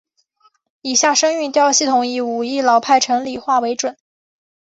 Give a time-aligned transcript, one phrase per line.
[0.81, 3.95] 以下声韵调系统以武义老派城里话为准。